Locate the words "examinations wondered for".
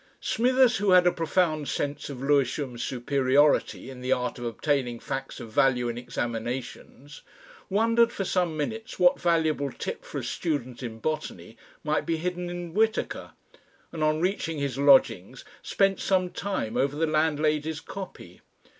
5.95-8.25